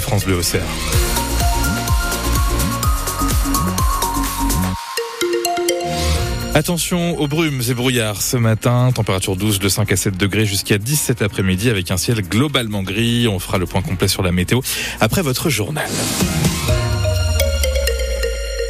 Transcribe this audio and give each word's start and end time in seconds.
France 0.00 0.24
Bleu. 0.24 0.40
Attention 6.54 7.18
aux 7.18 7.28
brumes 7.28 7.62
et 7.68 7.74
brouillards 7.74 8.20
ce 8.20 8.36
matin. 8.36 8.90
Température 8.92 9.36
12 9.36 9.58
de 9.58 9.68
5 9.68 9.92
à 9.92 9.96
7 9.96 10.16
degrés 10.16 10.46
jusqu'à 10.46 10.78
17 10.78 11.22
après-midi 11.22 11.70
avec 11.70 11.90
un 11.90 11.96
ciel 11.96 12.22
globalement 12.22 12.82
gris. 12.82 13.28
On 13.28 13.38
fera 13.38 13.58
le 13.58 13.66
point 13.66 13.82
complet 13.82 14.08
sur 14.08 14.22
la 14.22 14.32
météo 14.32 14.60
après 15.00 15.22
votre 15.22 15.50
journal. 15.50 15.88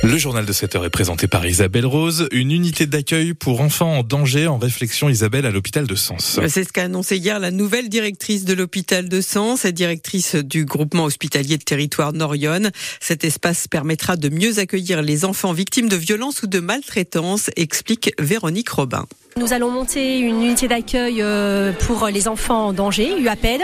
Le 0.09 0.16
journal 0.16 0.46
de 0.46 0.52
7 0.54 0.75
heures 0.75 0.86
est 0.86 0.90
présenté 0.90 1.29
par 1.29 1.45
Isabelle 1.46 1.84
Rose, 1.84 2.30
une 2.32 2.50
unité 2.50 2.86
d'accueil 2.86 3.34
pour 3.34 3.61
enfants 3.61 3.98
en 3.98 4.02
danger 4.02 4.46
en 4.46 4.57
réflexion 4.57 5.11
Isabelle 5.11 5.45
à 5.45 5.50
l'hôpital 5.50 5.86
de 5.86 5.95
Sens. 5.95 6.40
C'est 6.48 6.64
ce 6.64 6.72
qu'a 6.72 6.84
annoncé 6.84 7.18
hier 7.18 7.38
la 7.38 7.50
nouvelle 7.50 7.90
directrice 7.90 8.46
de 8.46 8.54
l'hôpital 8.54 9.11
de 9.11 9.21
Sens 9.21 9.66
et 9.66 9.72
directrice 9.72 10.34
du 10.34 10.64
groupement 10.64 11.04
hospitalier 11.04 11.58
de 11.58 11.62
territoire 11.62 12.14
Norion. 12.14 12.71
Cet 13.00 13.22
espace 13.22 13.68
permettra 13.68 14.16
de 14.16 14.30
mieux 14.30 14.58
accueillir 14.58 15.02
les 15.02 15.26
enfants 15.26 15.52
victimes 15.52 15.90
de 15.90 15.96
violences 15.96 16.43
ou 16.43 16.46
de 16.46 16.58
maltraitance, 16.58 17.50
explique 17.57 18.11
Véronique 18.18 18.71
Robin. 18.71 19.04
Nous 19.37 19.53
allons 19.53 19.71
monter 19.71 20.18
une 20.18 20.43
unité 20.43 20.67
d'accueil 20.67 21.23
euh, 21.23 21.73
pour 21.73 22.07
les 22.07 22.27
enfants 22.27 22.69
en 22.69 22.73
danger, 22.73 23.21
UAPED. 23.21 23.61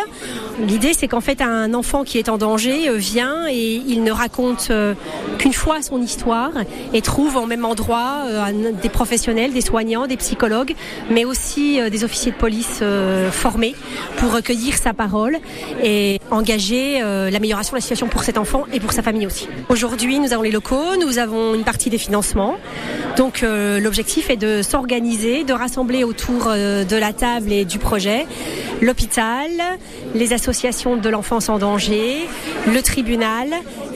L'idée, 0.61 0.93
c'est 0.95 1.09
qu'en 1.09 1.21
fait, 1.21 1.41
un 1.41 1.75
enfant 1.75 2.05
qui 2.05 2.19
est 2.19 2.29
en 2.29 2.39
danger 2.39 2.89
euh, 2.89 2.95
vient 2.95 3.49
et 3.49 3.83
il 3.87 4.05
ne 4.05 4.13
raconte 4.13 4.69
euh, 4.71 4.95
qu'une 5.39 5.53
fois 5.53 5.83
son 5.83 6.01
histoire 6.01 6.53
et 6.93 7.01
trouve 7.01 7.37
au 7.37 7.47
même 7.47 7.65
endroit 7.65 8.23
des 8.83 8.89
professionnels, 8.89 9.53
des 9.53 9.63
soignants, 9.63 10.07
des 10.07 10.17
psychologues, 10.17 10.75
mais 11.11 11.25
aussi 11.25 11.81
des 11.91 12.05
officiers 12.05 12.31
de 12.31 12.37
police 12.37 12.83
formés 13.33 13.75
pour 14.17 14.33
recueillir 14.33 14.77
sa 14.77 14.93
parole 14.93 15.39
et 15.83 16.21
engager 16.31 17.01
l'amélioration 17.01 17.73
de 17.73 17.79
la 17.79 17.81
situation 17.81 18.07
pour 18.07 18.23
cet 18.23 18.39
enfant 18.39 18.65
et 18.73 18.81
pour 18.81 18.93
sa 18.93 19.03
famille 19.03 19.27
aussi. 19.27 19.49
Aujourd'hui, 19.69 20.19
nous 20.21 20.33
avons 20.33 20.43
les 20.43 20.51
locaux, 20.51 20.97
nous 21.01 21.19
avons 21.19 21.55
une 21.55 21.65
partie 21.65 21.91
des 21.91 21.99
financements. 21.99 22.57
Donc, 23.17 23.43
l'objectif 23.43 24.31
est 24.31 24.37
de 24.37 24.63
s'organiser, 24.63 25.45
de 25.45 25.54
rassembler 25.57 26.05
autour 26.05 26.47
euh, 26.49 26.85
de 26.85 26.97
la 26.97 27.13
table 27.13 27.53
et 27.53 27.65
du 27.65 27.79
projet 27.79 28.27
l'hôpital, 28.81 29.51
les 30.15 30.33
associations 30.33 30.97
de 30.97 31.09
l'enfance 31.09 31.49
en 31.49 31.59
danger, 31.59 32.29
le 32.67 32.83
tribunal 32.83 33.49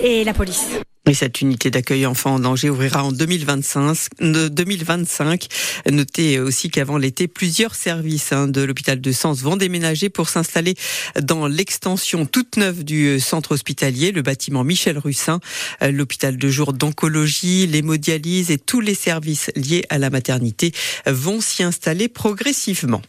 et 0.03 0.25
la 0.25 0.33
police. 0.33 0.81
Et 1.09 1.15
cette 1.15 1.41
unité 1.41 1.71
d'accueil 1.71 2.05
enfants 2.05 2.35
en 2.35 2.39
danger 2.39 2.69
ouvrira 2.69 3.03
en 3.03 3.13
2025. 3.13 3.97
2025. 4.21 5.47
Notez 5.91 6.39
aussi 6.39 6.69
qu'avant 6.69 6.99
l'été, 6.99 7.29
plusieurs 7.29 7.75
services 7.75 8.31
hein, 8.33 8.47
de 8.47 8.61
l'hôpital 8.61 9.01
de 9.01 9.13
Sens 9.13 9.41
vont 9.41 9.57
déménager 9.57 10.11
pour 10.11 10.29
s'installer 10.29 10.75
dans 11.19 11.47
l'extension 11.47 12.27
toute 12.27 12.59
neuve 12.59 12.85
du 12.85 13.21
centre 13.21 13.53
hospitalier, 13.53 14.13
le 14.13 14.21
bâtiment 14.21 14.65
Michel 14.65 14.99
Russin, 14.99 15.41
l'hôpital 15.81 16.37
de 16.37 16.49
jour 16.51 16.75
d'oncologie, 16.75 17.67
l'hémodialyse 17.67 18.51
et 18.51 18.59
tous 18.59 18.83
les 18.83 18.95
services 18.95 19.51
liés 19.57 19.85
à 19.89 19.97
la 19.97 20.11
maternité 20.11 20.73
vont 21.07 21.41
s'y 21.41 21.63
installer 21.63 22.09
progressivement. 22.09 23.01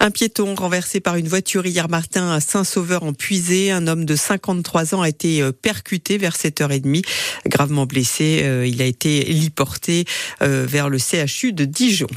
Un 0.00 0.10
piéton 0.10 0.54
renversé 0.54 1.00
par 1.00 1.16
une 1.16 1.28
voiture 1.28 1.64
hier 1.64 1.88
matin 1.88 2.32
à 2.32 2.40
Saint-Sauveur 2.40 3.04
en 3.04 3.12
Puisée. 3.12 3.70
Un 3.70 3.86
homme 3.86 4.04
de 4.04 4.16
53 4.16 4.94
ans 4.94 5.02
a 5.02 5.08
été 5.08 5.42
euh, 5.42 5.52
percuté 5.52 6.18
vers 6.18 6.34
7h30. 6.34 7.04
Gravement 7.46 7.86
blessé, 7.86 8.40
euh, 8.42 8.66
il 8.66 8.82
a 8.82 8.84
été 8.84 9.30
héliporté 9.30 10.04
euh, 10.42 10.66
vers 10.68 10.88
le 10.88 10.98
CHU 10.98 11.52
de 11.52 11.64
Dijon. 11.64 12.08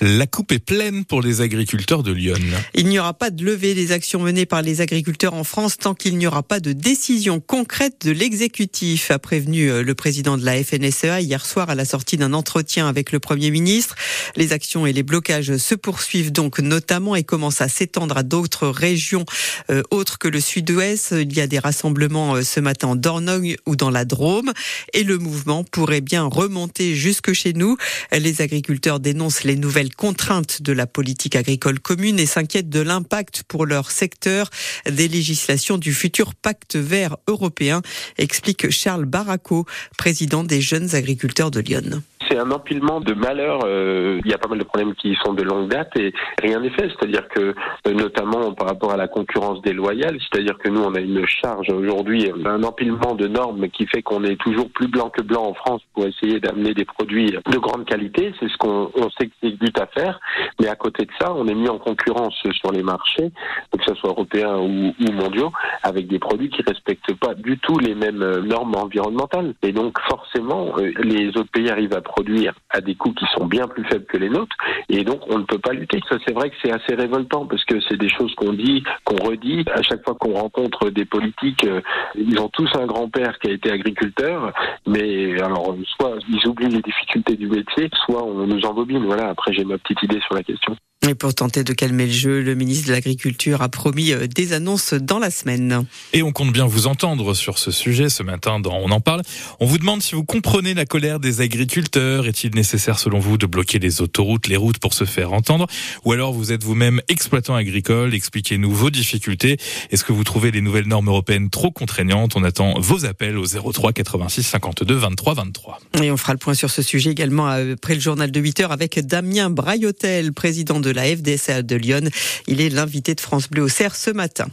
La 0.00 0.28
coupe 0.28 0.52
est 0.52 0.60
pleine 0.60 1.04
pour 1.04 1.22
les 1.22 1.40
agriculteurs 1.40 2.04
de 2.04 2.12
Lyon. 2.12 2.36
Il 2.74 2.86
n'y 2.86 3.00
aura 3.00 3.14
pas 3.14 3.30
de 3.30 3.44
levée 3.44 3.74
des 3.74 3.90
actions 3.90 4.20
menées 4.20 4.46
par 4.46 4.62
les 4.62 4.80
agriculteurs 4.80 5.34
en 5.34 5.42
France 5.42 5.76
tant 5.76 5.94
qu'il 5.94 6.18
n'y 6.18 6.26
aura 6.28 6.44
pas 6.44 6.60
de 6.60 6.72
décision 6.72 7.40
concrète 7.40 8.06
de 8.06 8.12
l'exécutif, 8.12 9.10
a 9.10 9.18
prévenu 9.18 9.68
euh, 9.68 9.82
le 9.82 9.94
président 9.96 10.36
de 10.36 10.44
la 10.44 10.62
FNSEA 10.62 11.20
hier 11.20 11.44
soir 11.44 11.68
à 11.68 11.74
la 11.74 11.84
sortie 11.84 12.16
d'un 12.16 12.32
entretien 12.32 12.86
avec 12.86 13.10
le 13.10 13.18
Premier 13.18 13.50
ministre. 13.50 13.96
Les 14.36 14.52
actions 14.52 14.86
et 14.86 14.92
les 14.92 15.02
blocages 15.02 15.56
se 15.56 15.74
poursuivent 15.74 16.30
donc 16.30 16.60
notamment 16.60 17.16
et 17.16 17.24
commencent 17.24 17.60
à 17.60 17.68
s'étendre 17.68 18.16
à 18.18 18.22
d'autres 18.22 18.68
régions 18.68 19.24
euh, 19.70 19.82
autres 19.90 20.18
que 20.18 20.28
le 20.28 20.40
sud-ouest. 20.40 21.12
Il 21.18 21.32
y 21.36 21.40
a 21.40 21.48
des 21.48 21.58
rassemblements 21.58 22.36
euh, 22.36 22.42
ce 22.42 22.60
matin 22.60 22.88
en 22.88 22.96
Dornogne 22.96 23.56
ou 23.66 23.74
dans 23.74 23.90
la 23.90 24.04
Drôme 24.04 24.52
et 24.92 25.02
le 25.02 25.18
mouvement 25.18 25.64
pourrait 25.64 26.02
bien 26.02 26.24
remonter 26.24 26.94
jusque 26.94 27.32
chez 27.32 27.52
nous. 27.52 27.76
Les 28.12 28.42
agriculteurs 28.42 29.00
dénoncent 29.00 29.42
les 29.42 29.56
nouvelles 29.56 29.87
contraintes 29.88 30.62
de 30.62 30.72
la 30.72 30.86
politique 30.86 31.36
agricole 31.36 31.80
commune 31.80 32.18
et 32.18 32.26
s'inquiètent 32.26 32.68
de 32.68 32.80
l'impact 32.80 33.44
pour 33.48 33.66
leur 33.66 33.90
secteur 33.90 34.50
des 34.86 35.08
législations 35.08 35.78
du 35.78 35.92
futur 35.92 36.34
pacte 36.34 36.76
vert 36.76 37.16
européen, 37.26 37.82
explique 38.16 38.70
Charles 38.70 39.04
Baraco, 39.04 39.66
président 39.96 40.44
des 40.44 40.60
jeunes 40.60 40.94
agriculteurs 40.94 41.50
de 41.50 41.60
Lyon 41.60 42.02
c'est 42.28 42.38
un 42.38 42.50
empilement 42.50 43.00
de 43.00 43.14
malheurs. 43.14 43.60
Euh, 43.64 44.20
il 44.24 44.30
y 44.30 44.34
a 44.34 44.38
pas 44.38 44.48
mal 44.48 44.58
de 44.58 44.64
problèmes 44.64 44.94
qui 44.94 45.16
sont 45.24 45.32
de 45.32 45.42
longue 45.42 45.68
date 45.68 45.96
et 45.96 46.12
rien 46.42 46.60
n'est 46.60 46.70
fait. 46.70 46.88
C'est-à-dire 46.88 47.28
que, 47.28 47.54
euh, 47.86 47.92
notamment 47.92 48.52
par 48.52 48.68
rapport 48.68 48.92
à 48.92 48.96
la 48.96 49.08
concurrence 49.08 49.62
déloyale, 49.62 50.18
c'est-à-dire 50.20 50.58
que 50.58 50.68
nous, 50.68 50.82
on 50.82 50.94
a 50.94 51.00
une 51.00 51.26
charge 51.26 51.70
aujourd'hui, 51.70 52.30
un 52.44 52.62
empilement 52.62 53.14
de 53.14 53.26
normes 53.26 53.68
qui 53.68 53.86
fait 53.86 54.02
qu'on 54.02 54.24
est 54.24 54.36
toujours 54.36 54.70
plus 54.70 54.88
blanc 54.88 55.10
que 55.10 55.22
blanc 55.22 55.44
en 55.46 55.54
France 55.54 55.82
pour 55.94 56.06
essayer 56.06 56.40
d'amener 56.40 56.74
des 56.74 56.84
produits 56.84 57.26
de 57.30 57.58
grande 57.58 57.84
qualité. 57.84 58.32
C'est 58.40 58.48
ce 58.48 58.56
qu'on 58.56 58.90
on 58.94 59.10
s'exécute 59.10 59.78
à 59.80 59.86
faire. 59.86 60.20
Mais 60.60 60.68
à 60.68 60.76
côté 60.76 61.04
de 61.04 61.10
ça, 61.20 61.32
on 61.34 61.46
est 61.46 61.54
mis 61.54 61.68
en 61.68 61.78
concurrence 61.78 62.34
sur 62.52 62.72
les 62.72 62.82
marchés, 62.82 63.30
que 63.72 63.84
ce 63.86 63.94
soit 63.94 64.10
européens 64.10 64.56
ou, 64.58 64.92
mondiaux, 65.12 65.52
avec 65.82 66.06
des 66.06 66.18
produits 66.18 66.50
qui 66.50 66.62
respectent 66.62 67.14
pas 67.14 67.34
du 67.34 67.58
tout 67.58 67.78
les 67.78 67.94
mêmes 67.94 68.22
euh, 68.22 68.40
normes 68.40 68.74
environnementales. 68.76 69.54
Et 69.62 69.72
donc, 69.72 69.98
forcément, 70.08 70.74
les 70.76 71.28
autres 71.28 71.50
pays 71.52 71.70
arrivent 71.70 71.94
à 71.94 72.00
produire 72.08 72.54
à 72.70 72.80
des 72.80 72.94
coûts 72.94 73.12
qui 73.12 73.24
sont 73.36 73.46
bien 73.46 73.66
plus 73.68 73.84
faibles 73.84 74.06
que 74.06 74.16
les 74.16 74.28
nôtres, 74.28 74.56
et 74.88 75.04
donc 75.04 75.20
on 75.28 75.38
ne 75.38 75.44
peut 75.44 75.58
pas 75.58 75.72
lutter. 75.72 76.00
Ça, 76.08 76.16
c'est 76.26 76.34
vrai 76.34 76.50
que 76.50 76.56
c'est 76.62 76.72
assez 76.72 76.94
révoltant 76.94 77.46
parce 77.46 77.64
que 77.64 77.80
c'est 77.88 77.96
des 77.96 78.08
choses 78.08 78.34
qu'on 78.34 78.52
dit, 78.52 78.82
qu'on 79.04 79.16
redit 79.16 79.64
à 79.72 79.82
chaque 79.82 80.04
fois 80.04 80.14
qu'on 80.14 80.34
rencontre 80.34 80.90
des 80.90 81.04
politiques. 81.04 81.64
Euh, 81.64 81.80
ils 82.14 82.38
ont 82.40 82.48
tous 82.48 82.70
un 82.74 82.86
grand-père 82.86 83.38
qui 83.38 83.50
a 83.50 83.52
été 83.52 83.70
agriculteur, 83.70 84.52
mais 84.86 85.40
alors 85.40 85.76
soit 85.96 86.16
ils 86.28 86.48
oublient 86.48 86.68
les 86.68 86.82
difficultés 86.82 87.36
du 87.36 87.48
métier, 87.48 87.90
soit 88.06 88.24
on 88.24 88.46
nous 88.46 88.64
embobine. 88.64 89.04
Voilà. 89.04 89.28
Après, 89.28 89.52
j'ai 89.52 89.64
ma 89.64 89.78
petite 89.78 90.02
idée 90.02 90.20
sur 90.20 90.34
la 90.34 90.42
question. 90.42 90.76
Et 91.06 91.14
pour 91.14 91.32
tenter 91.32 91.62
de 91.62 91.72
calmer 91.72 92.06
le 92.06 92.12
jeu, 92.12 92.42
le 92.42 92.56
ministre 92.56 92.88
de 92.88 92.92
l'Agriculture 92.92 93.62
a 93.62 93.68
promis 93.68 94.12
euh, 94.12 94.26
des 94.26 94.52
annonces 94.52 94.94
dans 94.94 95.20
la 95.20 95.30
semaine. 95.30 95.86
Et 96.12 96.24
on 96.24 96.32
compte 96.32 96.52
bien 96.52 96.66
vous 96.66 96.88
entendre 96.88 97.34
sur 97.34 97.58
ce 97.58 97.70
sujet 97.70 98.08
ce 98.08 98.24
matin 98.24 98.58
dans 98.58 98.74
On 98.74 98.90
en 98.90 99.00
parle. 99.00 99.22
On 99.60 99.66
vous 99.66 99.78
demande 99.78 100.02
si 100.02 100.16
vous 100.16 100.24
comprenez 100.24 100.74
la 100.74 100.86
colère 100.86 101.20
des 101.20 101.40
agriculteurs. 101.40 102.26
Est-il 102.26 102.52
nécessaire 102.54 102.98
selon 102.98 103.20
vous 103.20 103.38
de 103.38 103.46
bloquer 103.46 103.78
les 103.78 104.02
autoroutes, 104.02 104.48
les 104.48 104.56
routes 104.56 104.78
pour 104.78 104.92
se 104.92 105.04
faire 105.04 105.32
entendre? 105.32 105.68
Ou 106.04 106.12
alors 106.12 106.32
vous 106.32 106.50
êtes 106.50 106.64
vous-même 106.64 107.00
exploitant 107.06 107.54
agricole? 107.54 108.12
Expliquez-nous 108.12 108.72
vos 108.72 108.90
difficultés. 108.90 109.56
Est-ce 109.90 110.02
que 110.02 110.12
vous 110.12 110.24
trouvez 110.24 110.50
les 110.50 110.60
nouvelles 110.60 110.88
normes 110.88 111.08
européennes 111.08 111.48
trop 111.48 111.70
contraignantes? 111.70 112.34
On 112.34 112.42
attend 112.42 112.74
vos 112.80 113.06
appels 113.06 113.38
au 113.38 113.46
03 113.46 113.92
86 113.92 114.42
52 114.42 114.96
23 114.96 115.34
23. 115.34 115.78
Et 116.02 116.10
on 116.10 116.16
fera 116.16 116.32
le 116.32 116.38
point 116.38 116.54
sur 116.54 116.70
ce 116.70 116.82
sujet 116.82 117.12
également 117.12 117.46
après 117.46 117.94
le 117.94 118.00
journal 118.00 118.32
de 118.32 118.40
8 118.40 118.60
heures 118.60 118.72
avec 118.72 118.98
Damien 118.98 119.48
Braillotel, 119.48 120.32
président 120.32 120.80
de 120.80 120.87
de 120.88 120.92
la 120.94 121.04
FDSA 121.04 121.62
de 121.62 121.76
Lyon. 121.76 122.08
Il 122.46 122.60
est 122.60 122.70
l'invité 122.70 123.14
de 123.14 123.20
France 123.20 123.48
Bleu 123.50 123.62
au 123.62 123.68
Cerf 123.68 123.94
ce 123.94 124.10
matin. 124.10 124.48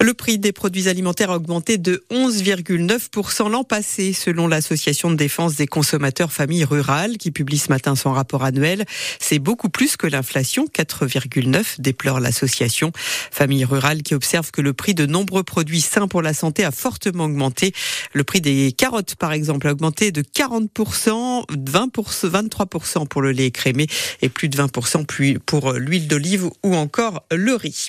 Le 0.00 0.14
prix 0.14 0.38
des 0.38 0.52
produits 0.52 0.88
alimentaires 0.88 1.30
a 1.30 1.36
augmenté 1.36 1.78
de 1.78 2.04
11,9% 2.10 3.50
l'an 3.50 3.64
passé, 3.64 4.12
selon 4.12 4.46
l'Association 4.46 5.10
de 5.10 5.16
défense 5.16 5.56
des 5.56 5.66
consommateurs 5.66 6.32
familles 6.32 6.64
rurales, 6.64 7.18
qui 7.18 7.30
publie 7.30 7.58
ce 7.58 7.68
matin 7.68 7.94
son 7.96 8.12
rapport 8.12 8.44
annuel. 8.44 8.84
C'est 9.18 9.38
beaucoup 9.38 9.68
plus 9.68 9.96
que 9.96 10.06
l'inflation, 10.06 10.66
4,9 10.66 11.80
déplore 11.80 12.20
l'association. 12.20 12.92
Familles 13.30 13.64
rurales 13.64 14.02
qui 14.02 14.14
observe 14.14 14.50
que 14.50 14.60
le 14.60 14.72
prix 14.72 14.94
de 14.94 15.06
nombreux 15.06 15.42
produits 15.42 15.80
sains 15.80 16.08
pour 16.08 16.22
la 16.22 16.34
santé 16.34 16.64
a 16.64 16.70
fortement 16.70 17.24
augmenté. 17.24 17.72
Le 18.12 18.24
prix 18.24 18.40
des 18.40 18.72
carottes, 18.72 19.16
par 19.16 19.32
exemple, 19.32 19.68
a 19.68 19.72
augmenté 19.72 20.12
de 20.12 20.22
40%, 20.22 21.44
20%, 21.48 22.30
23% 22.30 23.06
pour 23.06 23.22
le 23.22 23.32
lait 23.32 23.46
écrémé 23.46 23.86
et 24.22 24.28
plus 24.28 24.48
de 24.48 24.56
20% 24.56 25.40
pour 25.46 25.72
l'huile 25.72 26.08
d'olive 26.08 26.50
ou 26.62 26.74
encore 26.74 27.24
le 27.30 27.54
riz. 27.54 27.88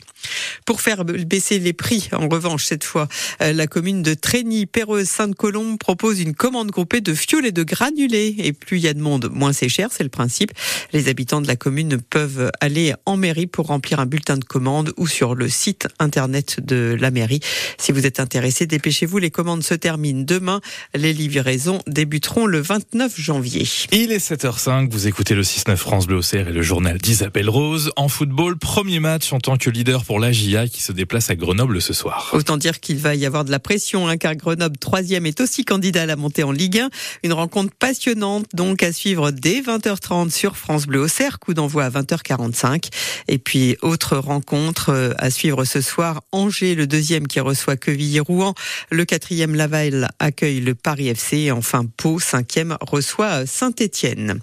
Pour 0.65 0.81
faire 0.81 1.05
baisser 1.05 1.50
les 1.59 1.74
prix. 1.74 2.09
En 2.13 2.27
revanche, 2.27 2.65
cette 2.65 2.83
fois, 2.83 3.07
euh, 3.42 3.53
la 3.53 3.68
commune 3.68 4.01
de 4.01 4.13
Trény, 4.13 4.65
Perreuse, 4.65 5.07
Sainte-Colombe 5.07 5.77
propose 5.77 6.19
une 6.19 6.33
commande 6.33 6.71
groupée 6.71 7.01
de 7.01 7.13
fioul 7.13 7.45
et 7.45 7.51
de 7.51 7.63
granulés. 7.63 8.36
Et 8.39 8.53
plus 8.53 8.77
il 8.77 8.83
y 8.83 8.88
a 8.88 8.94
de 8.94 9.01
monde, 9.01 9.30
moins 9.33 9.53
c'est 9.53 9.69
cher, 9.69 9.89
c'est 9.92 10.03
le 10.03 10.09
principe. 10.09 10.51
Les 10.94 11.09
habitants 11.09 11.42
de 11.42 11.48
la 11.48 11.56
commune 11.56 12.00
peuvent 12.01 12.51
aller 12.59 12.94
en 13.06 13.18
mairie 13.18 13.48
pour 13.48 13.68
remplir 13.68 14.00
un 14.00 14.06
bulletin 14.06 14.38
de 14.38 14.44
commande 14.44 14.94
ou 14.98 15.07
sur 15.07 15.36
le 15.36 15.50
site 15.50 15.88
internet 16.00 16.59
de 16.59 16.98
la 17.00 17.12
mairie. 17.12 17.39
Si 17.77 17.92
vous 17.92 18.06
êtes 18.06 18.19
intéressé, 18.19 18.65
dépêchez-vous. 18.65 19.18
Les 19.18 19.31
commandes 19.31 19.63
se 19.63 19.74
terminent 19.74 20.24
demain. 20.24 20.62
Les 20.94 21.13
livraisons 21.13 21.80
débuteront 21.88 22.45
le 22.45 22.59
29 22.59 23.19
janvier. 23.19 23.68
Il 23.92 24.12
est 24.12 24.31
7h05. 24.31 24.89
Vous 24.89 25.07
écoutez 25.07 25.36
le 25.36 25.44
6-9 25.44 25.75
France 25.75 26.07
Bleu 26.07 26.21
et 26.33 26.44
le 26.44 26.62
journal 26.62 26.98
d'Isabelle 26.98 27.50
Rose. 27.50 27.92
En 27.95 28.07
football, 28.07 28.57
premier 28.57 29.00
match 29.00 29.33
en 29.33 29.39
tant 29.39 29.57
que 29.57 29.69
leader 29.69 30.06
pour 30.06 30.19
la 30.19 30.31
qui 30.31 30.81
se 30.81 30.92
déplace 30.92 31.30
à 31.30 31.36
Grenoble 31.41 31.81
ce 31.81 31.91
soir. 31.91 32.29
Autant 32.33 32.55
dire 32.55 32.79
qu'il 32.79 32.97
va 32.97 33.15
y 33.15 33.25
avoir 33.25 33.43
de 33.43 33.49
la 33.49 33.59
pression, 33.59 34.07
hein, 34.07 34.17
car 34.17 34.35
Grenoble, 34.35 34.77
troisième, 34.77 35.25
est 35.25 35.41
aussi 35.41 35.65
candidat 35.65 36.03
à 36.03 36.05
la 36.05 36.15
montée 36.15 36.43
en 36.43 36.51
Ligue 36.51 36.77
1. 36.77 36.89
Une 37.23 37.33
rencontre 37.33 37.73
passionnante, 37.77 38.45
donc, 38.53 38.83
à 38.83 38.93
suivre 38.93 39.31
dès 39.31 39.61
20h30 39.61 40.29
sur 40.29 40.55
France 40.55 40.85
Bleu 40.85 41.01
au 41.01 41.07
Cerf, 41.07 41.39
coup 41.39 41.55
d'envoi 41.55 41.85
à 41.85 41.89
20h45. 41.89 42.89
Et 43.27 43.39
puis, 43.39 43.75
autre 43.81 44.17
rencontre 44.17 44.89
euh, 44.89 45.13
à 45.17 45.31
suivre 45.31 45.65
ce 45.65 45.81
soir, 45.81 46.21
Angers, 46.31 46.75
le 46.75 46.85
deuxième 46.85 47.27
qui 47.27 47.39
reçoit 47.39 47.75
Quevilly-Rouen. 47.75 48.53
Le 48.91 49.03
quatrième, 49.05 49.55
Laval, 49.55 50.11
accueille 50.19 50.61
le 50.61 50.75
Paris 50.75 51.07
FC. 51.07 51.38
Et 51.38 51.51
enfin, 51.51 51.85
Pau, 51.97 52.19
cinquième, 52.19 52.77
reçoit 52.81 53.47
Saint-Étienne. 53.47 54.39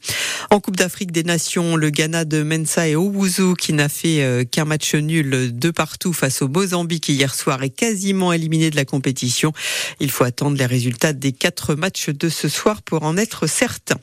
En 0.50 0.58
Coupe 0.58 0.76
d'Afrique 0.76 1.12
des 1.12 1.22
Nations, 1.22 1.76
le 1.76 1.90
Ghana 1.90 2.24
de 2.24 2.42
Mensa 2.42 2.88
et 2.88 2.96
Owuzu, 2.96 3.54
qui 3.56 3.72
n'a 3.72 3.88
fait 3.88 4.22
euh, 4.22 4.42
qu'un 4.42 4.64
match 4.64 4.96
nul 4.96 5.56
de 5.56 5.70
partout 5.70 6.12
face 6.12 6.42
au 6.78 6.88
Mozambique 6.88 7.08
hier 7.10 7.34
soir, 7.34 7.62
est 7.62 7.70
quasiment 7.70 8.32
éliminé 8.32 8.70
de 8.70 8.76
la 8.76 8.86
compétition. 8.86 9.52
Il 10.00 10.10
faut 10.10 10.24
attendre 10.24 10.56
les 10.56 10.64
résultats 10.64 11.12
des 11.12 11.32
quatre 11.32 11.74
matchs 11.74 12.08
de 12.08 12.30
ce 12.30 12.48
soir 12.48 12.80
pour 12.80 13.02
en 13.02 13.18
être 13.18 13.46
certain. 13.46 13.96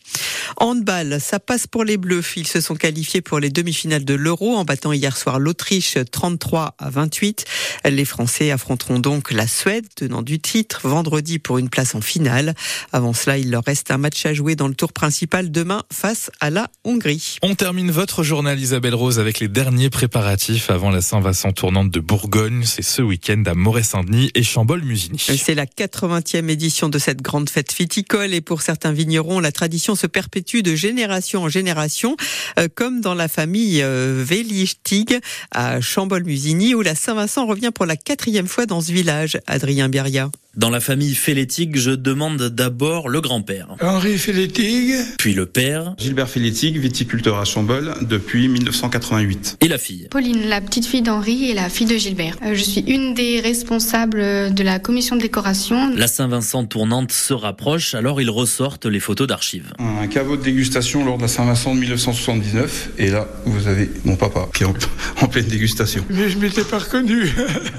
Handball, 0.57 1.19
ça 1.19 1.39
passe 1.39 1.65
pour 1.65 1.83
les 1.83 1.97
Bleus. 1.97 2.23
Ils 2.35 2.45
se 2.45 2.61
sont 2.61 2.75
qualifiés 2.75 3.21
pour 3.21 3.39
les 3.39 3.49
demi-finales 3.49 4.05
de 4.05 4.13
l'Euro 4.13 4.55
en 4.55 4.65
battant 4.65 4.93
hier 4.93 5.17
soir 5.17 5.39
l'Autriche 5.39 5.97
33 6.11 6.75
à 6.77 6.89
28. 6.89 7.45
Les 7.85 8.05
Français 8.05 8.51
affronteront 8.51 8.99
donc 8.99 9.31
la 9.31 9.47
Suède, 9.47 9.85
tenant 9.95 10.21
du 10.21 10.39
titre, 10.39 10.81
vendredi 10.87 11.39
pour 11.39 11.57
une 11.57 11.69
place 11.69 11.95
en 11.95 12.01
finale. 12.01 12.53
Avant 12.91 13.13
cela, 13.13 13.37
il 13.37 13.49
leur 13.49 13.63
reste 13.63 13.89
un 13.89 13.97
match 13.97 14.25
à 14.25 14.33
jouer 14.33 14.55
dans 14.55 14.67
le 14.67 14.75
tour 14.75 14.93
principal 14.93 15.49
demain 15.49 15.81
face 15.91 16.29
à 16.39 16.51
la 16.51 16.69
Hongrie. 16.83 17.37
On 17.41 17.55
termine 17.55 17.89
votre 17.89 18.21
journal 18.21 18.59
Isabelle 18.59 18.95
Rose 18.95 19.17
avec 19.17 19.39
les 19.39 19.47
derniers 19.47 19.89
préparatifs 19.89 20.69
avant 20.69 20.91
la 20.91 21.01
Saint-Vincent 21.01 21.51
tournante 21.51 21.89
de 21.89 21.99
Bourgogne. 21.99 22.64
C'est 22.65 22.81
ce 22.81 23.01
week-end 23.01 23.43
à 23.45 23.53
Moret-Saint-Denis 23.53 24.31
et 24.35 24.43
Chambol-Musigny. 24.43 25.19
C'est 25.19 25.55
la 25.55 25.65
80e 25.65 26.49
édition 26.49 26.89
de 26.89 26.97
cette 26.97 27.21
grande 27.21 27.49
fête 27.49 27.73
viticole 27.73 28.33
et 28.33 28.41
pour 28.41 28.61
certains 28.61 28.91
vignerons, 28.91 29.39
la 29.39 29.51
tradition 29.51 29.95
se 29.95 30.07
perpétue 30.07 30.61
de 30.61 30.75
génération 30.75 31.43
en 31.43 31.49
génération, 31.49 32.17
euh, 32.59 32.67
comme 32.73 33.01
dans 33.01 33.13
la 33.13 33.27
famille 33.27 33.81
euh, 33.81 34.23
Vélichtig 34.25 35.19
à 35.51 35.79
Chambol-Musigny 35.79 36.73
où 36.75 36.81
la 36.81 36.95
Saint-Vincent 36.95 37.45
revient 37.45 37.71
pour 37.73 37.85
la 37.85 37.95
quatrième 37.95 38.47
fois 38.47 38.65
dans 38.65 38.81
ce 38.81 38.91
village. 38.91 39.39
Adrien 39.47 39.89
Biria. 39.89 40.29
Dans 40.57 40.69
la 40.69 40.79
famille 40.79 41.15
Félétig, 41.15 41.75
je 41.75 41.91
demande 41.91 42.41
d'abord 42.43 43.09
le 43.09 43.19
grand-père. 43.19 43.75
Henri 43.81 44.17
Félétig. 44.17 44.93
Puis 45.19 45.33
le 45.33 45.45
père. 45.45 45.95
Gilbert 45.97 46.29
Félétig, 46.29 46.77
viticulteur 46.79 47.37
à 47.39 47.43
Chambol 47.43 47.93
depuis 48.03 48.47
1988. 48.47 49.57
Et 49.59 49.67
la 49.67 49.77
fille. 49.77 50.07
Pauline, 50.09 50.47
la 50.47 50.61
petite 50.61 50.85
fille 50.85 51.01
d'Henri 51.01 51.49
et 51.49 51.53
la 51.53 51.67
fille 51.67 51.87
de 51.87 51.97
Gilbert. 51.97 52.37
Euh, 52.45 52.55
je 52.55 52.63
suis 52.63 52.79
une 52.87 53.13
des 53.13 53.41
responsables 53.41 54.53
de 54.53 54.63
la 54.63 54.79
commission 54.79 55.17
de 55.17 55.21
décoration. 55.21 55.93
La 55.93 56.07
Saint-Vincent 56.07 56.63
tournante 56.63 57.11
se 57.11 57.33
rapproche, 57.33 57.93
alors 57.93 58.21
ils 58.21 58.29
ressortent 58.29 58.85
les 58.85 59.01
photos 59.01 59.27
d'archives. 59.27 59.73
Un 59.79 60.07
caveau 60.07 60.37
de 60.37 60.43
dégustation 60.43 61.03
lors 61.03 61.17
de 61.17 61.23
la 61.23 61.27
Saint-Vincent 61.27 61.75
de 61.75 61.81
1979. 61.81 62.91
Et 62.97 63.09
là, 63.09 63.27
vous 63.45 63.67
avez 63.67 63.89
mon 64.05 64.15
papa 64.15 64.47
qui 64.55 64.63
est 64.63 64.67
en, 64.67 64.73
en 65.21 65.27
pleine 65.27 65.47
dégustation. 65.47 66.05
Mais 66.09 66.29
je 66.29 66.37
m'étais 66.37 66.63
pas 66.63 66.77
reconnu. 66.79 67.29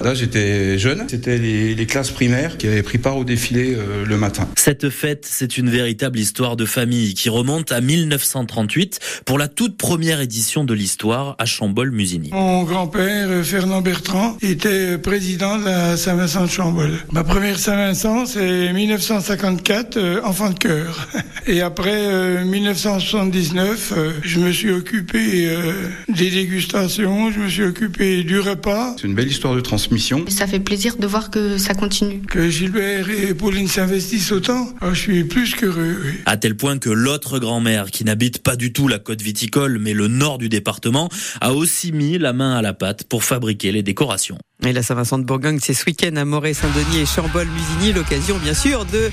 là, 0.02 0.12
j'étais 0.14 0.78
jeune. 0.78 1.05
C'était 1.08 1.38
les, 1.38 1.75
les 1.75 1.87
classes 1.87 2.11
primaires 2.11 2.58
qui 2.58 2.65
avait 2.68 2.82
pris 2.82 2.98
part 2.98 3.16
au 3.16 3.24
défilé 3.24 3.74
euh, 3.74 4.04
le 4.04 4.16
matin. 4.16 4.48
Cette 4.56 4.90
fête, 4.90 5.26
c'est 5.28 5.58
une 5.58 5.70
véritable 5.70 6.18
histoire 6.18 6.56
de 6.56 6.64
famille 6.64 7.14
qui 7.14 7.28
remonte 7.28 7.72
à 7.72 7.80
1938 7.80 9.00
pour 9.24 9.38
la 9.38 9.48
toute 9.48 9.76
première 9.76 10.20
édition 10.20 10.64
de 10.64 10.74
l'histoire 10.74 11.36
à 11.38 11.44
Chambol-Musigny. 11.44 12.30
Mon 12.32 12.64
grand-père, 12.64 13.44
Fernand 13.44 13.82
Bertrand, 13.82 14.36
était 14.42 14.98
président 14.98 15.58
de 15.58 15.64
la 15.64 15.96
Saint-Vincent 15.96 16.44
de 16.44 16.50
Chambol. 16.50 16.92
Ma 17.12 17.24
première 17.24 17.58
Saint-Vincent, 17.58 18.26
c'est 18.26 18.72
1954, 18.72 19.96
euh, 19.96 20.20
enfant 20.24 20.50
de 20.50 20.58
cœur. 20.58 21.08
Et 21.48 21.60
après 21.60 21.94
euh, 21.94 22.44
1979, 22.44 23.92
euh, 23.96 24.12
je 24.22 24.40
me 24.40 24.50
suis 24.50 24.72
occupé 24.72 25.46
euh, 25.46 25.72
des 26.08 26.30
dégustations, 26.30 27.30
je 27.30 27.38
me 27.38 27.48
suis 27.48 27.62
occupé 27.62 28.24
du 28.24 28.40
repas. 28.40 28.96
C'est 28.96 29.06
une 29.06 29.14
belle 29.14 29.28
histoire 29.28 29.54
de 29.54 29.60
transmission. 29.60 30.24
Ça 30.28 30.48
fait 30.48 30.58
plaisir 30.58 30.96
de 30.96 31.06
voir 31.06 31.30
que 31.30 31.56
ça 31.56 31.74
continue. 31.74 32.20
Que 32.28 32.50
Gilbert 32.56 33.10
et 33.10 33.34
Pauline 33.34 33.68
s'investissent 33.68 34.32
autant, 34.32 34.70
oh, 34.80 34.86
je 34.94 34.98
suis 34.98 35.24
plus 35.24 35.54
qu'heureux. 35.54 35.94
Oui. 36.02 36.12
À 36.24 36.38
tel 36.38 36.56
point 36.56 36.78
que 36.78 36.88
l'autre 36.88 37.38
grand-mère, 37.38 37.90
qui 37.90 38.02
n'habite 38.02 38.42
pas 38.42 38.56
du 38.56 38.72
tout 38.72 38.88
la 38.88 38.98
côte 38.98 39.20
viticole, 39.20 39.78
mais 39.78 39.92
le 39.92 40.08
nord 40.08 40.38
du 40.38 40.48
département, 40.48 41.10
a 41.42 41.52
aussi 41.52 41.92
mis 41.92 42.16
la 42.16 42.32
main 42.32 42.56
à 42.56 42.62
la 42.62 42.72
pâte 42.72 43.04
pour 43.04 43.24
fabriquer 43.24 43.72
les 43.72 43.82
décorations. 43.82 44.38
Et 44.64 44.72
la 44.72 44.82
Saint-Vincent 44.82 45.18
de 45.18 45.24
Bourgogne, 45.24 45.58
c'est 45.60 45.74
ce 45.74 45.84
week-end 45.84 46.16
à 46.16 46.24
Moret-Saint-Denis 46.24 47.02
et 47.02 47.04
Chambol-Musigny, 47.04 47.92
l'occasion 47.92 48.38
bien 48.38 48.54
sûr 48.54 48.86
de 48.86 49.10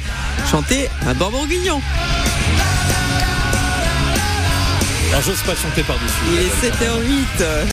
chanter 0.49 0.87
un 1.05 1.13
bon 1.13 1.29
bourguignon. 1.29 1.81
Alors 5.09 5.21
j'ose 5.21 5.41
pas 5.41 5.53
chanter 5.53 5.83
par-dessus. 5.83 6.15
Il 6.31 6.39
est 6.39 6.71
7h08. 6.71 7.43